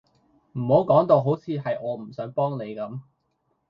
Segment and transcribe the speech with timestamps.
[0.53, 3.01] 唔好講到好似係我唔想幫你咁